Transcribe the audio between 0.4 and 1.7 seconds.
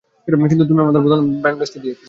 কিন্তু তুমি আমার প্ল্যান